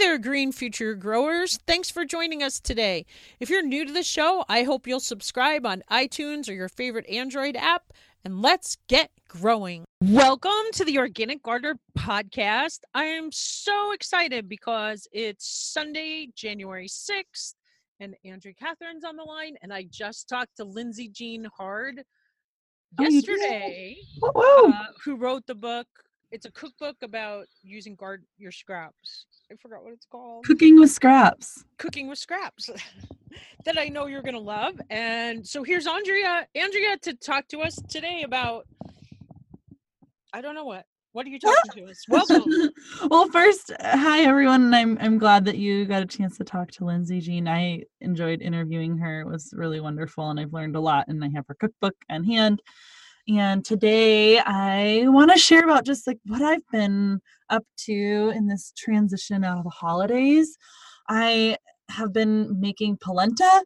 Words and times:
there, 0.00 0.16
Green 0.16 0.50
Future 0.50 0.94
Growers. 0.94 1.58
Thanks 1.66 1.90
for 1.90 2.06
joining 2.06 2.42
us 2.42 2.58
today. 2.58 3.04
If 3.38 3.50
you're 3.50 3.60
new 3.60 3.84
to 3.84 3.92
the 3.92 4.02
show, 4.02 4.46
I 4.48 4.62
hope 4.62 4.86
you'll 4.86 4.98
subscribe 4.98 5.66
on 5.66 5.82
iTunes 5.90 6.48
or 6.48 6.54
your 6.54 6.70
favorite 6.70 7.06
Android 7.06 7.54
app, 7.54 7.92
and 8.24 8.40
let's 8.40 8.78
get 8.88 9.10
growing. 9.28 9.84
Welcome 10.02 10.72
to 10.72 10.86
the 10.86 10.96
Organic 10.96 11.42
Gardener 11.42 11.78
Podcast. 11.98 12.78
I 12.94 13.04
am 13.04 13.28
so 13.30 13.92
excited 13.92 14.48
because 14.48 15.06
it's 15.12 15.46
Sunday, 15.46 16.28
January 16.34 16.88
6th, 16.88 17.52
and 18.00 18.14
Andrea 18.24 18.54
Catherine's 18.54 19.04
on 19.04 19.16
the 19.16 19.22
line, 19.22 19.56
and 19.60 19.70
I 19.70 19.82
just 19.90 20.30
talked 20.30 20.56
to 20.56 20.64
Lindsay 20.64 21.10
Jean 21.10 21.46
Hard 21.58 22.02
Oh, 22.98 23.02
yesterday, 23.04 23.98
Woo! 24.22 24.32
uh, 24.34 24.72
who 25.04 25.16
wrote 25.16 25.46
the 25.46 25.54
book. 25.54 25.86
It's 26.32 26.46
a 26.46 26.52
cookbook 26.52 26.96
about 27.02 27.46
using 27.62 27.96
guard 27.96 28.22
your 28.38 28.52
scraps. 28.52 29.26
I 29.50 29.56
forgot 29.56 29.82
what 29.82 29.92
it's 29.92 30.06
called. 30.06 30.44
Cooking 30.44 30.78
with 30.78 30.90
scraps. 30.90 31.64
Cooking 31.78 32.06
with 32.06 32.18
scraps 32.18 32.70
that 33.64 33.76
I 33.76 33.88
know 33.88 34.06
you're 34.06 34.22
gonna 34.22 34.38
love. 34.38 34.80
And 34.90 35.44
so 35.44 35.64
here's 35.64 35.88
Andrea, 35.88 36.46
Andrea, 36.54 36.98
to 36.98 37.14
talk 37.14 37.48
to 37.48 37.60
us 37.60 37.76
today 37.88 38.22
about. 38.22 38.66
I 40.32 40.40
don't 40.40 40.54
know 40.54 40.64
what. 40.64 40.84
What 41.12 41.26
are 41.26 41.30
you 41.30 41.40
talking 41.40 41.84
to 41.84 41.90
us? 41.90 42.04
Welcome. 42.08 42.44
well, 43.10 43.28
first, 43.30 43.72
hi 43.80 44.20
everyone, 44.20 44.62
and 44.62 44.76
I'm 44.76 44.98
I'm 45.00 45.18
glad 45.18 45.44
that 45.46 45.58
you 45.58 45.84
got 45.84 46.04
a 46.04 46.06
chance 46.06 46.38
to 46.38 46.44
talk 46.44 46.70
to 46.72 46.84
Lindsay 46.84 47.18
Jean. 47.18 47.48
I 47.48 47.82
enjoyed 48.00 48.40
interviewing 48.40 48.96
her; 48.98 49.22
it 49.22 49.26
was 49.26 49.52
really 49.56 49.80
wonderful, 49.80 50.30
and 50.30 50.38
I've 50.38 50.52
learned 50.52 50.76
a 50.76 50.80
lot. 50.80 51.08
And 51.08 51.24
I 51.24 51.30
have 51.34 51.46
her 51.48 51.56
cookbook 51.58 51.96
on 52.08 52.22
hand. 52.22 52.62
And 53.28 53.64
today, 53.64 54.38
I 54.38 55.04
want 55.08 55.30
to 55.30 55.38
share 55.38 55.64
about 55.64 55.84
just 55.84 56.06
like 56.06 56.18
what 56.26 56.42
I've 56.42 56.66
been 56.72 57.20
up 57.48 57.64
to 57.86 58.32
in 58.34 58.46
this 58.46 58.72
transition 58.76 59.44
out 59.44 59.58
of 59.58 59.64
the 59.64 59.70
holidays. 59.70 60.56
I 61.08 61.56
have 61.90 62.12
been 62.12 62.58
making 62.60 62.98
polenta, 63.00 63.64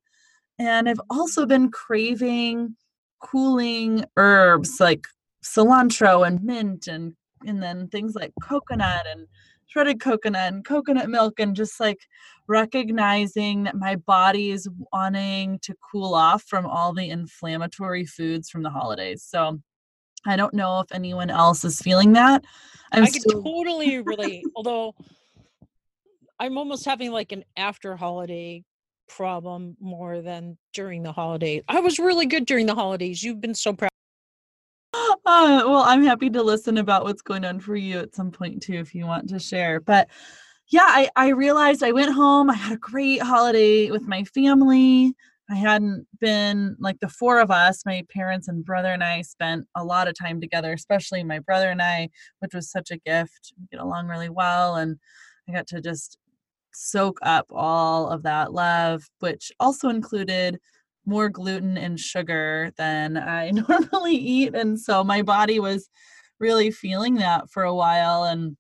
and 0.58 0.88
I've 0.88 1.00
also 1.10 1.46
been 1.46 1.70
craving 1.70 2.76
cooling 3.20 4.04
herbs 4.16 4.78
like 4.80 5.06
cilantro 5.42 6.26
and 6.26 6.42
mint 6.42 6.86
and 6.86 7.14
and 7.46 7.62
then 7.62 7.88
things 7.88 8.14
like 8.14 8.32
coconut 8.42 9.06
and 9.06 9.26
shredded 9.74 10.00
coconut 10.00 10.52
and 10.52 10.64
coconut 10.64 11.08
milk 11.08 11.40
and 11.40 11.56
just 11.56 11.80
like 11.80 11.98
recognizing 12.46 13.64
that 13.64 13.74
my 13.74 13.96
body 13.96 14.52
is 14.52 14.68
wanting 14.92 15.58
to 15.62 15.74
cool 15.90 16.14
off 16.14 16.44
from 16.44 16.64
all 16.64 16.94
the 16.94 17.10
inflammatory 17.10 18.06
foods 18.06 18.48
from 18.48 18.62
the 18.62 18.70
holidays. 18.70 19.24
So 19.28 19.60
I 20.24 20.36
don't 20.36 20.54
know 20.54 20.78
if 20.78 20.92
anyone 20.92 21.28
else 21.28 21.64
is 21.64 21.80
feeling 21.80 22.12
that. 22.12 22.44
I'm 22.92 23.02
I 23.02 23.10
can 23.10 23.20
still 23.20 23.42
totally 23.42 24.00
relate. 24.00 24.44
Although 24.54 24.94
I'm 26.38 26.56
almost 26.56 26.84
having 26.84 27.10
like 27.10 27.32
an 27.32 27.44
after 27.56 27.96
holiday 27.96 28.62
problem 29.08 29.76
more 29.80 30.22
than 30.22 30.56
during 30.72 31.02
the 31.02 31.12
holidays. 31.12 31.62
I 31.66 31.80
was 31.80 31.98
really 31.98 32.26
good 32.26 32.46
during 32.46 32.66
the 32.66 32.76
holidays. 32.76 33.24
You've 33.24 33.40
been 33.40 33.54
so 33.54 33.72
proud. 33.72 33.90
Uh, 35.26 35.62
well, 35.64 35.82
I'm 35.82 36.02
happy 36.04 36.28
to 36.30 36.42
listen 36.42 36.76
about 36.78 37.04
what's 37.04 37.22
going 37.22 37.44
on 37.44 37.58
for 37.60 37.76
you 37.76 37.98
at 38.00 38.14
some 38.14 38.30
point 38.30 38.62
too, 38.62 38.74
if 38.74 38.94
you 38.94 39.06
want 39.06 39.28
to 39.30 39.38
share. 39.38 39.80
But 39.80 40.08
yeah, 40.68 40.84
I, 40.86 41.08
I 41.16 41.28
realized 41.28 41.82
I 41.82 41.92
went 41.92 42.12
home. 42.12 42.50
I 42.50 42.54
had 42.54 42.74
a 42.74 42.78
great 42.78 43.22
holiday 43.22 43.90
with 43.90 44.02
my 44.06 44.24
family. 44.24 45.14
I 45.50 45.56
hadn't 45.56 46.06
been 46.20 46.76
like 46.78 47.00
the 47.00 47.08
four 47.08 47.38
of 47.40 47.50
us, 47.50 47.84
my 47.86 48.02
parents 48.10 48.48
and 48.48 48.64
brother 48.64 48.88
and 48.88 49.04
I 49.04 49.22
spent 49.22 49.66
a 49.74 49.84
lot 49.84 50.08
of 50.08 50.14
time 50.18 50.40
together, 50.40 50.72
especially 50.72 51.22
my 51.22 51.38
brother 51.38 51.70
and 51.70 51.82
I, 51.82 52.08
which 52.40 52.54
was 52.54 52.70
such 52.70 52.90
a 52.90 52.98
gift. 52.98 53.52
We 53.60 53.66
get 53.70 53.80
along 53.80 54.08
really 54.08 54.30
well. 54.30 54.76
And 54.76 54.98
I 55.48 55.52
got 55.52 55.66
to 55.68 55.80
just 55.80 56.18
soak 56.74 57.18
up 57.22 57.46
all 57.50 58.08
of 58.08 58.22
that 58.24 58.52
love, 58.52 59.04
which 59.20 59.52
also 59.60 59.88
included 59.90 60.58
more 61.06 61.28
gluten 61.28 61.76
and 61.76 61.98
sugar 61.98 62.72
than 62.76 63.16
I 63.16 63.50
normally 63.68 64.16
eat. 64.16 64.54
And 64.54 64.78
so 64.80 65.04
my 65.04 65.22
body 65.22 65.60
was 65.60 65.88
really 66.40 66.70
feeling 66.70 67.14
that 67.16 67.50
for 67.50 67.62
a 67.62 67.74
while. 67.74 68.24
And 68.24 68.56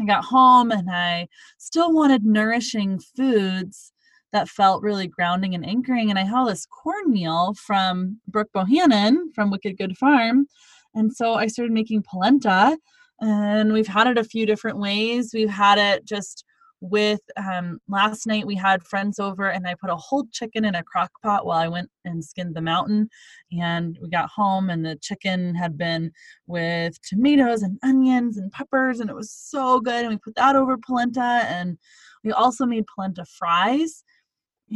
I 0.00 0.04
got 0.04 0.24
home 0.24 0.70
and 0.70 0.90
I 0.90 1.28
still 1.58 1.92
wanted 1.92 2.24
nourishing 2.24 3.00
foods 3.16 3.92
that 4.32 4.48
felt 4.48 4.82
really 4.82 5.06
grounding 5.06 5.54
and 5.54 5.66
anchoring. 5.66 6.10
And 6.10 6.18
I 6.18 6.24
had 6.24 6.46
this 6.46 6.66
cornmeal 6.66 7.54
from 7.54 8.20
Brooke 8.28 8.50
Bohannon 8.54 9.34
from 9.34 9.50
Wicked 9.50 9.78
Good 9.78 9.96
Farm. 9.96 10.46
And 10.94 11.12
so 11.12 11.34
I 11.34 11.46
started 11.46 11.72
making 11.72 12.04
polenta. 12.08 12.78
And 13.20 13.72
we've 13.72 13.88
had 13.88 14.06
it 14.06 14.18
a 14.18 14.24
few 14.24 14.46
different 14.46 14.78
ways. 14.78 15.30
We've 15.34 15.50
had 15.50 15.78
it 15.78 16.04
just 16.04 16.44
with 16.80 17.20
um, 17.36 17.80
last 17.88 18.26
night 18.26 18.46
we 18.46 18.54
had 18.54 18.84
friends 18.84 19.18
over 19.18 19.48
and 19.48 19.66
I 19.66 19.74
put 19.74 19.90
a 19.90 19.96
whole 19.96 20.26
chicken 20.32 20.64
in 20.64 20.76
a 20.76 20.82
crock 20.82 21.10
pot 21.22 21.44
while 21.44 21.58
I 21.58 21.68
went 21.68 21.90
and 22.04 22.24
skinned 22.24 22.54
the 22.54 22.60
mountain. 22.60 23.08
And 23.52 23.98
we 24.00 24.08
got 24.08 24.30
home 24.30 24.70
and 24.70 24.84
the 24.84 24.96
chicken 24.96 25.54
had 25.54 25.76
been 25.76 26.12
with 26.46 27.00
tomatoes 27.02 27.62
and 27.62 27.78
onions 27.82 28.38
and 28.38 28.52
peppers 28.52 29.00
and 29.00 29.10
it 29.10 29.16
was 29.16 29.32
so 29.32 29.80
good. 29.80 30.04
And 30.04 30.08
we 30.08 30.18
put 30.18 30.36
that 30.36 30.56
over 30.56 30.78
polenta 30.78 31.42
and 31.48 31.78
we 32.22 32.32
also 32.32 32.64
made 32.64 32.84
polenta 32.94 33.24
fries. 33.24 34.04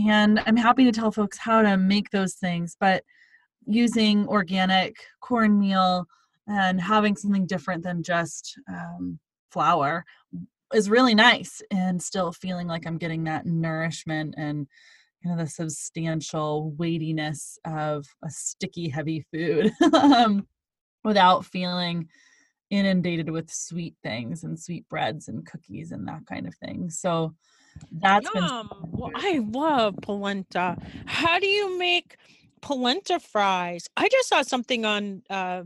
And 0.09 0.41
I'm 0.47 0.57
happy 0.57 0.85
to 0.85 0.93
tell 0.93 1.13
folks 1.13 1.39
how 1.39 1.63
to 1.63 1.77
make 1.77 2.11
those 2.11 2.35
things, 2.35 2.77
but 2.81 3.05
using 3.67 4.27
organic 4.27 4.97
cornmeal 5.21 6.07
and 6.49 6.81
having 6.81 7.15
something 7.15 7.47
different 7.47 7.85
than 7.85 8.03
just 8.03 8.59
um, 8.69 9.21
flour 9.53 10.05
is 10.75 10.91
really 10.91 11.15
nice 11.15 11.63
and 11.71 12.03
still 12.03 12.33
feeling 12.33 12.67
like 12.67 12.87
I'm 12.87 12.99
getting 12.99 13.25
that 13.25 13.47
nourishment 13.47 14.35
and 14.37 14.67
you 15.23 15.31
know 15.31 15.37
the 15.37 15.47
substantial 15.47 16.73
weightiness 16.73 17.59
of 17.65 18.07
a 18.25 18.31
sticky 18.31 18.89
heavy 18.89 19.25
food 19.33 19.73
um, 19.95 20.47
without 21.05 21.45
feeling 21.45 22.09
inundated 22.71 23.31
with 23.31 23.53
sweet 23.53 23.95
things 24.03 24.45
and 24.45 24.59
sweet 24.59 24.89
breads 24.89 25.29
and 25.29 25.47
cookies 25.47 25.93
and 25.93 26.09
that 26.09 26.27
kind 26.27 26.47
of 26.47 26.55
thing. 26.57 26.89
So 26.91 27.35
that's 27.91 28.29
been 28.31 28.49
Well, 28.83 29.11
I 29.15 29.39
love 29.39 29.97
polenta. 30.03 30.77
How 31.07 31.39
do 31.39 31.47
you 31.47 31.79
make 31.79 32.17
polenta 32.63 33.21
fries? 33.21 33.89
I 33.97 34.09
just 34.09 34.29
saw 34.29 34.43
something 34.43 34.87
on 34.87 35.23
uh, 35.29 35.65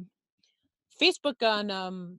Facebook 1.01 1.43
on 1.43 1.71
um, 1.71 2.19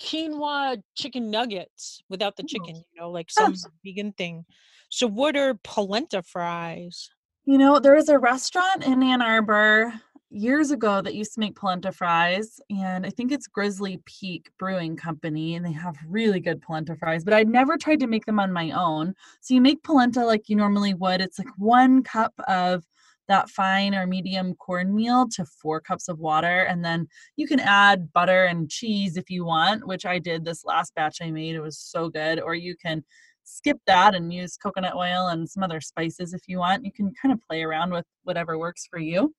quinoa 0.00 0.82
chicken 0.94 1.30
nuggets 1.30 2.02
without 2.08 2.36
the 2.36 2.42
Oh, 2.44 2.46
chicken, 2.48 2.76
you 2.76 3.00
know, 3.00 3.10
like 3.10 3.30
some 3.30 3.52
yes. 3.52 3.66
vegan 3.84 4.12
thing. 4.12 4.44
So, 4.90 5.06
what 5.06 5.36
are 5.36 5.58
polenta 5.62 6.22
fries? 6.22 7.10
You 7.44 7.58
know, 7.58 7.78
there 7.78 7.94
was 7.94 8.08
a 8.08 8.18
restaurant 8.18 8.84
in 8.84 9.02
Ann 9.02 9.22
Arbor 9.22 9.92
years 10.30 10.70
ago 10.70 11.00
that 11.00 11.14
used 11.14 11.32
to 11.34 11.40
make 11.40 11.56
polenta 11.56 11.90
fries, 11.90 12.60
and 12.70 13.06
I 13.06 13.10
think 13.10 13.32
it's 13.32 13.46
Grizzly 13.46 14.00
Peak 14.04 14.50
Brewing 14.58 14.96
Company, 14.96 15.54
and 15.54 15.64
they 15.64 15.72
have 15.72 15.96
really 16.06 16.40
good 16.40 16.60
polenta 16.60 16.94
fries. 16.96 17.24
But 17.24 17.34
I'd 17.34 17.48
never 17.48 17.76
tried 17.76 18.00
to 18.00 18.06
make 18.06 18.26
them 18.26 18.38
on 18.38 18.52
my 18.52 18.70
own. 18.72 19.14
So 19.40 19.54
you 19.54 19.60
make 19.60 19.82
polenta 19.82 20.24
like 20.24 20.48
you 20.48 20.56
normally 20.56 20.94
would. 20.94 21.20
It's 21.20 21.38
like 21.38 21.48
one 21.56 22.02
cup 22.02 22.34
of 22.46 22.84
that 23.28 23.50
fine 23.50 23.94
or 23.94 24.06
medium 24.06 24.54
cornmeal 24.54 25.28
to 25.28 25.44
four 25.44 25.80
cups 25.80 26.08
of 26.08 26.18
water, 26.18 26.62
and 26.62 26.84
then 26.84 27.06
you 27.36 27.46
can 27.46 27.60
add 27.60 28.12
butter 28.12 28.44
and 28.44 28.70
cheese 28.70 29.16
if 29.16 29.30
you 29.30 29.44
want, 29.44 29.86
which 29.86 30.06
I 30.06 30.18
did 30.18 30.44
this 30.44 30.64
last 30.64 30.94
batch 30.94 31.18
I 31.20 31.30
made. 31.30 31.54
It 31.54 31.60
was 31.60 31.78
so 31.78 32.08
good. 32.08 32.40
Or 32.40 32.54
you 32.54 32.74
can 32.76 33.04
skip 33.44 33.78
that 33.86 34.14
and 34.14 34.32
use 34.32 34.56
coconut 34.56 34.94
oil 34.94 35.28
and 35.28 35.48
some 35.48 35.62
other 35.62 35.80
spices 35.80 36.34
if 36.34 36.42
you 36.48 36.58
want. 36.58 36.84
You 36.84 36.92
can 36.92 37.12
kind 37.20 37.32
of 37.32 37.40
play 37.48 37.62
around 37.62 37.92
with 37.92 38.04
whatever 38.24 38.58
works 38.58 38.86
for 38.90 38.98
you. 38.98 39.34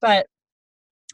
But 0.00 0.26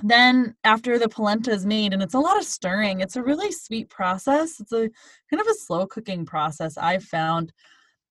then 0.02 0.54
after 0.64 0.98
the 0.98 1.08
polenta 1.08 1.50
is 1.50 1.64
made, 1.64 1.94
and 1.94 2.02
it's 2.02 2.14
a 2.14 2.18
lot 2.18 2.36
of 2.36 2.44
stirring, 2.44 3.00
it's 3.00 3.16
a 3.16 3.22
really 3.22 3.50
sweet 3.50 3.88
process. 3.88 4.60
It's 4.60 4.72
a 4.72 4.90
kind 5.30 5.40
of 5.40 5.46
a 5.46 5.54
slow 5.54 5.86
cooking 5.86 6.26
process 6.26 6.76
I've 6.76 7.04
found, 7.04 7.52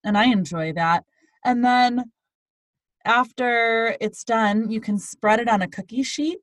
and 0.03 0.17
I 0.17 0.25
enjoy 0.25 0.73
that. 0.73 1.03
And 1.43 1.63
then 1.63 2.11
after 3.05 3.95
it's 4.01 4.23
done, 4.23 4.69
you 4.69 4.81
can 4.81 4.97
spread 4.97 5.39
it 5.39 5.47
on 5.47 5.61
a 5.61 5.67
cookie 5.67 6.03
sheet. 6.03 6.39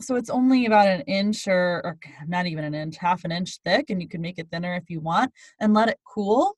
So 0.00 0.16
it's 0.16 0.28
only 0.28 0.66
about 0.66 0.88
an 0.88 1.02
inch 1.02 1.48
or, 1.48 1.80
or 1.84 1.98
not 2.26 2.46
even 2.46 2.64
an 2.64 2.74
inch, 2.74 2.98
half 2.98 3.24
an 3.24 3.32
inch 3.32 3.58
thick, 3.64 3.88
and 3.88 4.02
you 4.02 4.08
can 4.08 4.20
make 4.20 4.38
it 4.38 4.48
thinner 4.50 4.74
if 4.74 4.90
you 4.90 5.00
want 5.00 5.32
and 5.58 5.72
let 5.72 5.88
it 5.88 5.98
cool. 6.04 6.56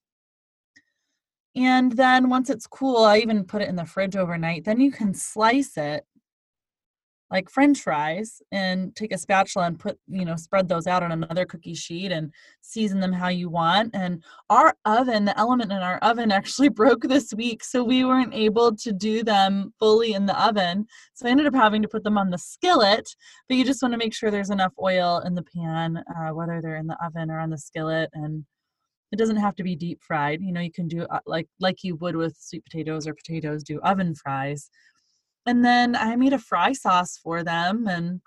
And 1.54 1.92
then 1.92 2.28
once 2.28 2.50
it's 2.50 2.66
cool, 2.66 2.98
I 2.98 3.18
even 3.18 3.44
put 3.44 3.62
it 3.62 3.68
in 3.68 3.76
the 3.76 3.84
fridge 3.84 4.16
overnight. 4.16 4.64
Then 4.64 4.80
you 4.80 4.90
can 4.90 5.14
slice 5.14 5.76
it 5.76 6.04
like 7.30 7.50
french 7.50 7.80
fries 7.80 8.40
and 8.52 8.94
take 8.96 9.12
a 9.12 9.18
spatula 9.18 9.66
and 9.66 9.78
put, 9.78 9.98
you 10.08 10.24
know, 10.24 10.36
spread 10.36 10.68
those 10.68 10.86
out 10.86 11.02
on 11.02 11.12
another 11.12 11.44
cookie 11.44 11.74
sheet 11.74 12.10
and 12.10 12.32
season 12.62 13.00
them 13.00 13.12
how 13.12 13.28
you 13.28 13.50
want. 13.50 13.94
And 13.94 14.22
our 14.48 14.74
oven, 14.84 15.26
the 15.26 15.38
element 15.38 15.70
in 15.70 15.78
our 15.78 15.98
oven 15.98 16.32
actually 16.38 16.70
broke 16.70 17.02
this 17.02 17.34
week. 17.34 17.62
So 17.62 17.84
we 17.84 18.04
weren't 18.04 18.34
able 18.34 18.74
to 18.76 18.92
do 18.92 19.22
them 19.22 19.74
fully 19.78 20.14
in 20.14 20.26
the 20.26 20.42
oven. 20.42 20.86
So 21.14 21.26
I 21.26 21.30
ended 21.30 21.46
up 21.46 21.54
having 21.54 21.82
to 21.82 21.88
put 21.88 22.04
them 22.04 22.18
on 22.18 22.30
the 22.30 22.38
skillet. 22.38 23.08
But 23.48 23.56
you 23.56 23.64
just 23.64 23.82
want 23.82 23.92
to 23.92 23.98
make 23.98 24.14
sure 24.14 24.30
there's 24.30 24.50
enough 24.50 24.72
oil 24.82 25.22
in 25.26 25.34
the 25.34 25.44
pan, 25.44 25.98
uh, 25.98 26.34
whether 26.34 26.60
they're 26.62 26.76
in 26.76 26.86
the 26.86 26.96
oven 27.04 27.30
or 27.30 27.38
on 27.38 27.50
the 27.50 27.58
skillet. 27.58 28.08
And 28.14 28.44
it 29.12 29.16
doesn't 29.18 29.36
have 29.36 29.54
to 29.56 29.62
be 29.62 29.74
deep 29.74 30.02
fried 30.02 30.38
you 30.42 30.52
know 30.52 30.60
you 30.60 30.70
can 30.70 30.86
do 30.86 31.02
uh, 31.04 31.18
like 31.26 31.48
like 31.60 31.82
you 31.82 31.96
would 31.96 32.14
with 32.14 32.36
sweet 32.38 32.62
potatoes 32.62 33.06
or 33.06 33.14
potatoes 33.14 33.62
do 33.62 33.80
oven 33.80 34.14
fries 34.14 34.68
and 35.48 35.64
then 35.64 35.96
i 35.96 36.14
made 36.16 36.32
a 36.32 36.38
fry 36.38 36.72
sauce 36.72 37.16
for 37.16 37.42
them 37.42 37.86
and 37.88 38.20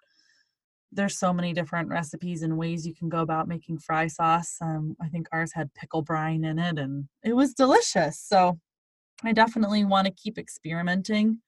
there's 0.93 1.17
so 1.17 1.31
many 1.31 1.53
different 1.53 1.87
recipes 1.87 2.41
and 2.41 2.57
ways 2.57 2.85
you 2.85 2.93
can 2.93 3.07
go 3.07 3.21
about 3.21 3.47
making 3.47 3.77
fry 3.77 4.07
sauce 4.07 4.57
um, 4.61 4.95
i 5.01 5.07
think 5.07 5.27
ours 5.31 5.51
had 5.53 5.73
pickle 5.73 6.01
brine 6.01 6.43
in 6.43 6.57
it 6.59 6.77
and 6.77 7.07
it 7.23 7.33
was 7.33 7.53
delicious 7.53 8.19
so 8.19 8.57
i 9.23 9.31
definitely 9.31 9.85
want 9.85 10.05
to 10.05 10.13
keep 10.13 10.37
experimenting 10.37 11.39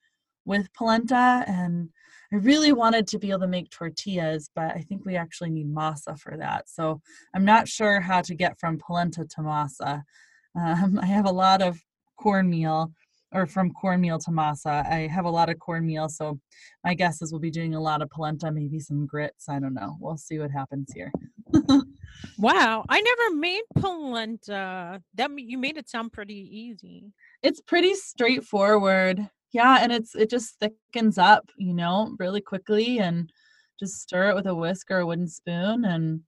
with 0.45 0.71
polenta 0.73 1.43
and 1.47 1.89
I 2.33 2.37
really 2.37 2.73
wanted 2.73 3.05
to 3.09 3.19
be 3.19 3.29
able 3.29 3.41
to 3.41 3.47
make 3.47 3.69
tortillas, 3.69 4.49
but 4.55 4.75
I 4.75 4.81
think 4.81 5.05
we 5.05 5.15
actually 5.15 5.51
need 5.51 5.71
masa 5.71 6.17
for 6.17 6.35
that. 6.35 6.67
So 6.67 6.99
I'm 7.35 7.45
not 7.45 7.67
sure 7.67 8.01
how 8.01 8.21
to 8.21 8.33
get 8.33 8.59
from 8.59 8.79
polenta 8.79 9.25
to 9.25 9.41
masa. 9.41 10.03
Um, 10.55 10.99
I 11.01 11.07
have 11.07 11.25
a 11.25 11.31
lot 11.31 11.63
of 11.63 11.81
cornmeal, 12.15 12.91
or 13.33 13.45
from 13.45 13.71
cornmeal 13.71 14.19
to 14.19 14.31
masa. 14.31 14.85
I 14.85 15.07
have 15.07 15.25
a 15.25 15.29
lot 15.29 15.49
of 15.49 15.59
cornmeal, 15.59 16.09
so 16.09 16.39
my 16.83 16.93
guess 16.93 17.21
is 17.21 17.31
we'll 17.31 17.39
be 17.41 17.51
doing 17.51 17.75
a 17.75 17.81
lot 17.81 18.01
of 18.01 18.09
polenta, 18.09 18.51
maybe 18.51 18.79
some 18.79 19.05
grits. 19.05 19.49
I 19.49 19.59
don't 19.59 19.73
know. 19.73 19.97
We'll 19.99 20.17
see 20.17 20.39
what 20.39 20.51
happens 20.51 20.91
here. 20.93 21.11
wow, 22.37 22.85
I 22.89 23.01
never 23.01 23.35
made 23.35 23.63
polenta. 23.75 25.01
That 25.15 25.31
you 25.37 25.57
made 25.57 25.77
it 25.77 25.89
sound 25.89 26.13
pretty 26.13 26.47
easy. 26.51 27.11
It's 27.41 27.61
pretty 27.61 27.95
straightforward 27.95 29.29
yeah 29.53 29.77
and 29.79 29.91
it's 29.91 30.15
it 30.15 30.29
just 30.29 30.59
thickens 30.59 31.17
up 31.17 31.49
you 31.57 31.73
know 31.73 32.13
really 32.19 32.41
quickly 32.41 32.99
and 32.99 33.31
just 33.79 34.01
stir 34.01 34.29
it 34.29 34.35
with 34.35 34.47
a 34.47 34.55
whisk 34.55 34.91
or 34.91 34.99
a 34.99 35.05
wooden 35.05 35.27
spoon 35.27 35.85
and 35.85 36.21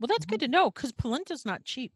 well 0.00 0.06
that's 0.06 0.24
mm-hmm. 0.24 0.30
good 0.30 0.40
to 0.40 0.48
know 0.48 0.70
because 0.70 0.92
polenta's 0.92 1.44
not 1.44 1.64
cheap 1.64 1.92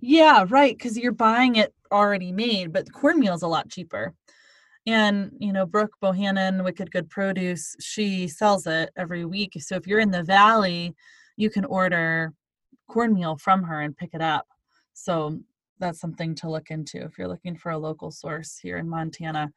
yeah 0.00 0.44
right 0.48 0.76
because 0.76 0.98
you're 0.98 1.12
buying 1.12 1.56
it 1.56 1.72
already 1.92 2.32
made 2.32 2.72
but 2.72 2.92
cornmeal 2.92 3.34
is 3.34 3.42
a 3.42 3.48
lot 3.48 3.68
cheaper. 3.68 4.14
And 4.86 5.32
you 5.38 5.52
know 5.52 5.66
brooke 5.66 5.96
bohannon 6.02 6.64
wicked 6.64 6.90
good 6.90 7.10
produce 7.10 7.76
she 7.80 8.28
sells 8.28 8.66
it 8.66 8.90
every 8.96 9.24
week. 9.24 9.52
So 9.60 9.76
if 9.76 9.86
you're 9.86 10.00
in 10.00 10.10
the 10.10 10.22
valley 10.22 10.94
you 11.36 11.50
can 11.50 11.64
order 11.64 12.32
cornmeal 12.88 13.36
from 13.36 13.62
her 13.62 13.80
and 13.80 13.96
pick 13.96 14.10
it 14.14 14.20
up. 14.20 14.46
So 14.92 15.40
that's 15.78 16.00
something 16.00 16.34
to 16.36 16.50
look 16.50 16.70
into 16.70 17.02
if 17.02 17.16
you're 17.16 17.28
looking 17.28 17.56
for 17.56 17.70
a 17.70 17.78
local 17.78 18.10
source 18.10 18.58
here 18.58 18.76
in 18.76 18.88
Montana. 18.88 19.50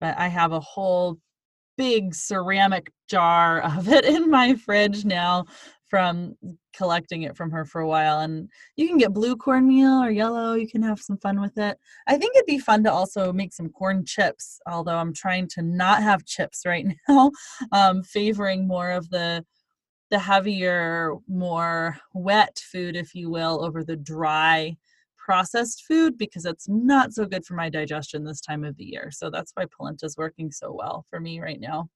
But 0.00 0.16
I 0.18 0.28
have 0.28 0.52
a 0.52 0.60
whole 0.60 1.18
big 1.76 2.14
ceramic 2.14 2.92
jar 3.08 3.60
of 3.76 3.88
it 3.88 4.04
in 4.04 4.30
my 4.30 4.54
fridge 4.54 5.04
now 5.04 5.44
from 5.88 6.34
collecting 6.76 7.22
it 7.22 7.36
from 7.36 7.50
her 7.50 7.64
for 7.64 7.80
a 7.80 7.86
while 7.86 8.20
and 8.20 8.48
you 8.74 8.88
can 8.88 8.98
get 8.98 9.12
blue 9.12 9.36
cornmeal 9.36 10.02
or 10.02 10.10
yellow 10.10 10.54
you 10.54 10.66
can 10.66 10.82
have 10.82 10.98
some 10.98 11.16
fun 11.18 11.40
with 11.40 11.56
it. 11.56 11.78
I 12.08 12.16
think 12.16 12.34
it'd 12.34 12.46
be 12.46 12.58
fun 12.58 12.82
to 12.84 12.92
also 12.92 13.32
make 13.32 13.52
some 13.52 13.68
corn 13.68 14.04
chips 14.04 14.58
although 14.68 14.96
i'm 14.96 15.12
trying 15.12 15.46
to 15.48 15.62
not 15.62 16.02
have 16.02 16.24
chips 16.24 16.62
right 16.66 16.86
now 17.08 17.30
um, 17.72 18.02
favoring 18.02 18.66
more 18.66 18.90
of 18.90 19.08
the 19.10 19.44
the 20.10 20.18
heavier 20.18 21.14
more 21.28 21.96
wet 22.12 22.60
food 22.70 22.96
if 22.96 23.14
you 23.14 23.30
will 23.30 23.64
over 23.64 23.84
the 23.84 23.96
dry 23.96 24.76
processed 25.24 25.84
food 25.88 26.18
because 26.18 26.44
it's 26.44 26.68
not 26.68 27.14
so 27.14 27.24
good 27.24 27.46
for 27.46 27.54
my 27.54 27.70
digestion 27.70 28.24
this 28.24 28.42
time 28.42 28.62
of 28.62 28.76
the 28.76 28.84
year. 28.84 29.10
So 29.10 29.30
that's 29.30 29.52
why 29.54 29.64
polenta 29.74 30.04
is 30.04 30.18
working 30.18 30.52
so 30.52 30.70
well 30.70 31.06
for 31.08 31.18
me 31.18 31.40
right 31.40 31.60
now. 31.60 31.88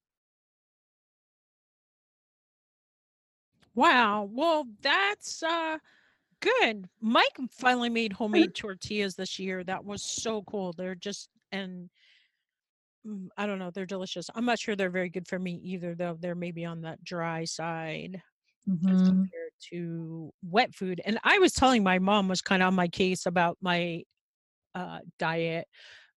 Wow. 3.75 4.29
Well, 4.33 4.65
that's 4.83 5.43
uh 5.43 5.79
good. 6.41 6.89
Mike 7.01 7.37
finally 7.51 7.91
made 7.91 8.13
homemade 8.13 8.55
tortillas 8.55 9.15
this 9.15 9.39
year. 9.39 9.63
That 9.63 9.85
was 9.85 10.03
so 10.03 10.43
cool. 10.43 10.73
They're 10.73 10.95
just 10.95 11.29
and 11.53 11.91
mm, 13.07 13.29
I 13.37 13.47
don't 13.47 13.59
know, 13.59 13.71
they're 13.71 13.87
delicious. 13.87 14.31
I'm 14.35 14.47
not 14.47 14.59
sure 14.59 14.75
they're 14.75 14.91
very 14.91 15.11
good 15.11 15.29
for 15.29 15.39
me 15.39 15.61
either 15.63 15.95
though. 15.95 16.17
They're 16.19 16.35
maybe 16.35 16.65
on 16.65 16.81
that 16.83 17.05
dry 17.05 17.45
side 17.45 18.23
mm-hmm. 18.69 18.89
as 18.89 19.03
compared 19.03 19.53
to 19.71 20.33
wet 20.43 20.75
food. 20.75 21.01
And 21.05 21.19
I 21.25 21.39
was 21.39 21.53
telling 21.53 21.83
my 21.83 21.99
mom 21.99 22.29
was 22.29 22.43
kind 22.43 22.63
of 22.63 22.69
on 22.69 22.75
my 22.75 22.89
case 22.89 23.27
about 23.27 23.57
my 23.61 24.03
uh, 24.75 24.99
diet. 25.19 25.67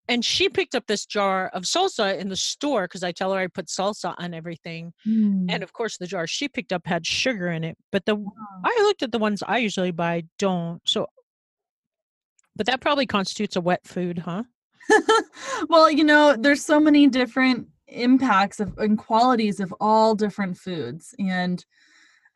And 0.08 0.26
she 0.26 0.50
picked 0.50 0.76
up 0.76 0.88
this 0.88 1.06
jar 1.06 1.50
of 1.54 1.64
salsa 1.64 2.18
in 2.18 2.28
the 2.28 2.36
store 2.36 2.84
because 2.84 3.04
I 3.04 3.12
tell 3.12 3.32
her 3.34 3.40
I 3.40 3.48
put 3.48 3.68
salsa 3.68 4.14
on 4.18 4.34
everything. 4.34 4.94
Mm. 5.08 5.46
And 5.50 5.64
of 5.64 5.74
course, 5.74 5.98
the 5.98 6.08
jar 6.08 6.28
she 6.28 6.50
picked 6.50 6.74
up 6.74 6.86
had 6.86 7.06
sugar 7.06 7.50
in 7.50 7.64
it. 7.64 7.78
But 7.92 8.06
the 8.06 8.16
wow. 8.16 8.32
I 8.66 8.76
looked 8.82 9.04
at 9.04 9.12
the 9.12 9.20
ones 9.20 9.44
I 9.48 9.60
usually 9.60 9.92
buy 9.92 10.24
don't. 10.38 10.82
So, 10.86 11.08
but 12.56 12.66
that 12.66 12.82
probably 12.82 13.06
constitutes 13.06 13.56
a 13.56 13.62
wet 13.62 13.86
food, 13.86 14.18
huh? 14.20 14.44
well, 15.70 15.90
you 15.90 16.04
know, 16.04 16.36
there's 16.38 16.66
so 16.66 16.80
many 16.80 17.08
different 17.08 17.68
impacts 17.88 18.60
of 18.60 18.78
and 18.78 18.98
qualities 18.98 19.60
of 19.60 19.74
all 19.80 20.16
different 20.16 20.58
foods. 20.58 21.14
And 21.20 21.64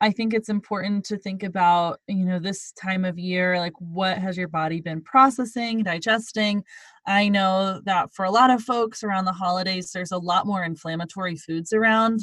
I 0.00 0.10
think 0.10 0.34
it's 0.34 0.50
important 0.50 1.04
to 1.06 1.16
think 1.16 1.42
about, 1.42 2.00
you 2.06 2.26
know, 2.26 2.38
this 2.38 2.72
time 2.72 3.04
of 3.04 3.18
year, 3.18 3.58
like 3.58 3.72
what 3.78 4.18
has 4.18 4.36
your 4.36 4.48
body 4.48 4.80
been 4.82 5.00
processing, 5.00 5.82
digesting? 5.82 6.62
I 7.06 7.28
know 7.28 7.80
that 7.84 8.12
for 8.12 8.26
a 8.26 8.30
lot 8.30 8.50
of 8.50 8.62
folks 8.62 9.02
around 9.02 9.24
the 9.24 9.32
holidays, 9.32 9.92
there's 9.92 10.12
a 10.12 10.18
lot 10.18 10.46
more 10.46 10.64
inflammatory 10.64 11.36
foods 11.36 11.72
around 11.72 12.20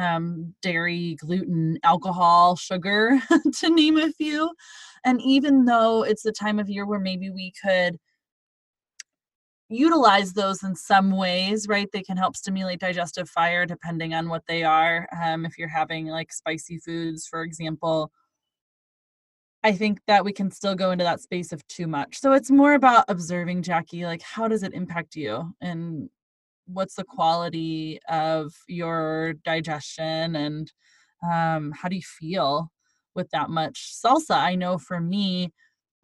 um, 0.00 0.54
dairy, 0.62 1.16
gluten, 1.20 1.78
alcohol, 1.82 2.56
sugar, 2.56 3.20
to 3.58 3.70
name 3.70 3.98
a 3.98 4.12
few. 4.12 4.50
And 5.04 5.20
even 5.20 5.64
though 5.66 6.04
it's 6.04 6.22
the 6.22 6.32
time 6.32 6.58
of 6.58 6.70
year 6.70 6.86
where 6.86 7.00
maybe 7.00 7.30
we 7.30 7.52
could 7.62 7.98
utilize 9.70 10.32
those 10.32 10.62
in 10.62 10.74
some 10.74 11.12
ways, 11.12 11.68
right? 11.68 11.88
They 11.92 12.02
can 12.02 12.16
help 12.16 12.36
stimulate 12.36 12.80
digestive 12.80 13.30
fire 13.30 13.64
depending 13.64 14.12
on 14.12 14.28
what 14.28 14.42
they 14.46 14.64
are. 14.64 15.08
Um, 15.22 15.46
if 15.46 15.56
you're 15.56 15.68
having 15.68 16.08
like 16.08 16.32
spicy 16.32 16.78
foods, 16.78 17.26
for 17.26 17.42
example, 17.42 18.10
I 19.62 19.72
think 19.72 20.00
that 20.06 20.24
we 20.24 20.32
can 20.32 20.50
still 20.50 20.74
go 20.74 20.90
into 20.90 21.04
that 21.04 21.20
space 21.20 21.52
of 21.52 21.66
too 21.68 21.86
much. 21.86 22.18
So 22.18 22.32
it's 22.32 22.50
more 22.50 22.74
about 22.74 23.04
observing, 23.08 23.62
Jackie, 23.62 24.04
like 24.04 24.22
how 24.22 24.48
does 24.48 24.62
it 24.62 24.74
impact 24.74 25.14
you 25.14 25.54
and 25.60 26.08
what's 26.66 26.94
the 26.94 27.04
quality 27.04 28.00
of 28.08 28.52
your 28.66 29.34
digestion 29.44 30.34
and 30.36 30.72
um, 31.22 31.72
how 31.72 31.88
do 31.88 31.96
you 31.96 32.02
feel 32.02 32.72
with 33.14 33.28
that 33.30 33.50
much 33.50 33.92
salsa? 34.04 34.36
I 34.36 34.54
know 34.54 34.78
for 34.78 34.98
me, 34.98 35.52